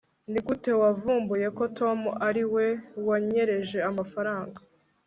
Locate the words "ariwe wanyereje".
2.27-3.77